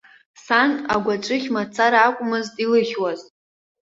Сан 0.45 0.71
агәаҵәыхь 0.93 1.47
мацара 1.53 1.99
акәмызт 2.07 2.53
илыхьуаз. 2.63 3.21